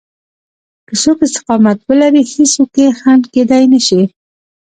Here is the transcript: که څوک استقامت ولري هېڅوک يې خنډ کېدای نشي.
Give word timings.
که 0.87 0.93
څوک 1.03 1.17
استقامت 1.25 1.77
ولري 1.89 2.23
هېڅوک 2.33 2.71
يې 2.81 2.87
خنډ 2.99 3.23
کېدای 3.33 3.63
نشي. 3.73 4.01